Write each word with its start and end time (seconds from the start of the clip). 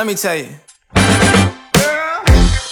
let 0.00 0.06
me 0.06 0.14
tell 0.14 0.34
you. 0.34 0.48
Girl, 1.76 2.24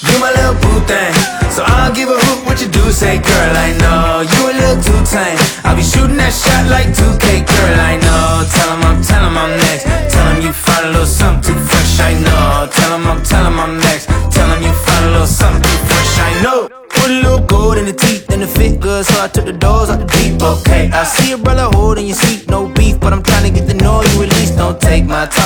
You 0.09 0.17
my 0.17 0.33
little 0.33 0.57
boo 0.65 0.81
thing, 0.89 1.13
so 1.53 1.61
I 1.61 1.85
don't 1.85 1.95
give 1.95 2.09
a 2.09 2.17
hoot 2.17 2.41
what 2.47 2.57
you 2.57 2.69
do. 2.69 2.81
Say, 2.89 3.21
girl, 3.21 3.53
I 3.53 3.77
know 3.85 4.25
you 4.25 4.41
a 4.49 4.55
little 4.57 4.81
too 4.81 5.01
tame. 5.05 5.37
I'll 5.61 5.77
be 5.77 5.85
shooting 5.85 6.17
that 6.17 6.33
shot 6.33 6.65
like 6.73 6.89
2K, 6.89 7.45
girl, 7.45 7.77
I 7.93 8.01
know. 8.01 8.49
Tell 8.49 8.71
'em 8.73 8.83
I'm, 8.89 8.97
tell 9.05 9.21
'em 9.29 9.37
I'm 9.37 9.53
next. 9.61 9.85
Tell 10.09 10.27
'em 10.33 10.41
you 10.41 10.53
find 10.55 10.87
a 10.87 10.89
little 10.89 11.05
something 11.05 11.53
too 11.53 11.61
fresh, 11.69 12.01
I 12.01 12.15
know. 12.25 12.65
Tell 12.73 12.93
'em 12.97 13.07
I'm, 13.07 13.21
tell 13.23 13.45
'em 13.45 13.61
I'm 13.61 13.77
next. 13.77 14.09
Tell 14.33 14.49
'em 14.49 14.63
you 14.63 14.73
find 14.73 15.05
a 15.05 15.11
little 15.13 15.27
something 15.27 15.61
too 15.69 15.81
fresh, 15.85 16.13
I 16.29 16.33
know. 16.43 16.61
Put 16.97 17.11
a 17.11 17.21
little 17.25 17.45
gold 17.45 17.77
in 17.77 17.85
the 17.85 17.93
teeth 17.93 18.25
and 18.33 18.41
the 18.41 18.49
fit 18.49 18.81
good, 18.81 19.05
so 19.05 19.23
I 19.23 19.29
took 19.29 19.45
the 19.45 19.53
doors 19.53 19.91
out 19.91 20.01
the 20.01 20.09
Jeep. 20.17 20.41
Okay, 20.41 20.89
I 20.91 21.05
see 21.05 21.33
a 21.33 21.37
brother 21.37 21.69
holding 21.77 22.07
your 22.07 22.17
seat, 22.17 22.49
no 22.49 22.69
beef, 22.77 22.99
but 22.99 23.13
I'm 23.13 23.23
trying 23.23 23.45
to 23.45 23.51
get 23.51 23.69
the 23.69 23.75
know 23.85 24.01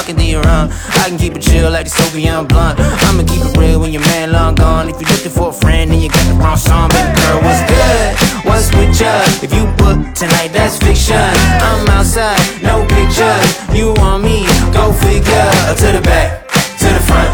talking 0.03 0.16
to 0.16 0.25
your 0.25 0.46
own. 0.48 0.66
I 0.98 1.07
can 1.07 1.19
keep 1.19 1.37
it 1.37 1.43
chill 1.43 1.71
like 1.71 1.87
the 1.87 1.95
Soviet 1.95 2.43
blunt. 2.48 2.79
I'ma 3.06 3.23
keep 3.23 3.45
it 3.47 3.56
real 3.56 3.79
when 3.79 3.93
your 3.93 4.02
man 4.02 4.33
long 4.33 4.55
gone. 4.55 4.88
If 4.88 4.98
you're 4.98 5.10
looking 5.15 5.30
for 5.30 5.51
a 5.51 5.52
friend, 5.52 5.91
then 5.91 6.01
you 6.01 6.09
got 6.09 6.27
the 6.27 6.34
wrong 6.34 6.56
song. 6.56 6.91
Baby 6.91 7.15
girl, 7.23 7.38
what's 7.47 7.62
good? 7.70 8.10
What's 8.43 8.66
with 8.74 8.98
ya? 8.98 9.15
If 9.46 9.55
you 9.55 9.65
book 9.79 10.02
tonight, 10.19 10.51
that's 10.51 10.79
fiction. 10.79 11.23
I'm 11.62 11.87
outside, 11.95 12.34
no 12.62 12.83
pictures. 12.91 13.46
You 13.70 13.95
want 14.02 14.24
me? 14.24 14.43
Go 14.74 14.91
figure. 14.91 15.46
To 15.79 15.88
the 15.95 16.02
back, 16.02 16.51
to 16.82 16.88
the 16.91 17.02
front. 17.07 17.30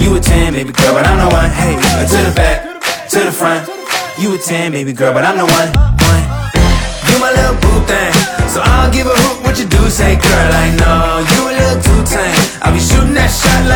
You 0.00 0.16
a 0.16 0.20
10, 0.20 0.54
baby 0.54 0.72
girl, 0.72 0.94
but 0.96 1.04
I'm 1.04 1.20
the 1.20 1.28
one. 1.28 1.50
Hey, 1.52 1.76
to 1.76 2.18
the 2.24 2.32
back, 2.32 2.80
to 3.12 3.18
the 3.28 3.32
front. 3.32 3.68
You 4.16 4.34
a 4.34 4.38
10, 4.38 4.72
baby 4.72 4.92
girl, 4.92 5.12
but 5.12 5.24
I'm 5.24 5.36
the 5.36 5.44
one. 5.44 5.68
one. 5.68 6.24
You 7.12 7.20
my 7.20 7.28
little 7.28 7.60
boo 7.60 7.84
thing, 7.84 8.12
so 8.48 8.64
I 8.64 8.88
don't 8.88 8.92
give 8.92 9.06
a 9.06 9.12
hoot 9.12 9.45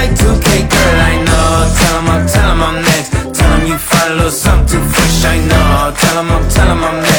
like 0.00 0.16
2K, 0.16 0.48
girl, 0.72 1.00
I 1.12 1.14
know. 1.26 1.50
Tell 1.76 1.96
'em 1.98 2.08
I'm, 2.14 2.22
tell 2.32 2.50
'em 2.52 2.62
I'm 2.68 2.76
next. 2.88 3.10
Tell 3.36 3.52
'em 3.54 3.66
you 3.70 3.78
find 3.88 4.12
a 4.12 4.16
little 4.16 4.30
something 4.46 4.84
fresh, 4.92 5.24
I 5.34 5.38
know. 5.50 5.92
Tell 6.00 6.18
'em 6.20 6.30
I'm, 6.36 6.44
tell 6.54 6.70
'em 6.72 6.84
I'm 6.88 6.96
next. 7.02 7.09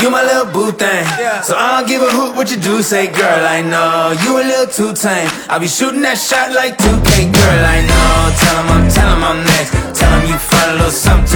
You 0.00 0.10
my 0.10 0.22
little 0.22 0.46
boo 0.52 0.70
thing. 0.72 1.04
So 1.42 1.56
I 1.56 1.78
don't 1.78 1.88
give 1.88 2.02
a 2.02 2.10
hoot 2.10 2.36
what 2.36 2.50
you 2.50 2.56
do. 2.56 2.82
Say, 2.82 3.08
girl, 3.08 3.42
I 3.46 3.62
know 3.62 4.14
you 4.22 4.38
a 4.38 4.44
little 4.44 4.70
too 4.70 4.92
tame. 4.94 5.28
I'll 5.50 5.58
be 5.60 5.66
shooting 5.66 6.02
that 6.02 6.18
shot 6.18 6.52
like 6.54 6.78
2K, 6.78 7.32
girl, 7.34 7.62
I 7.76 7.78
know. 7.82 8.12
Tell 8.40 8.56
'em 8.62 8.68
I'm, 8.74 8.84
tell 8.88 9.10
'em 9.10 9.24
I'm 9.24 9.40
next. 9.44 9.70
Tell 9.98 10.12
'em 10.14 10.22
you 10.30 10.38
find 10.38 10.70
a 10.70 10.74
little 10.74 10.90
something 10.90 11.27